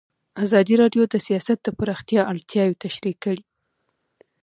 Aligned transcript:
ازادي 0.45 0.75
راډیو 0.81 1.03
د 1.09 1.15
سیاست 1.27 1.57
د 1.63 1.67
پراختیا 1.79 2.21
اړتیاوې 2.31 2.79
تشریح 2.83 3.15
کړي. 3.23 3.41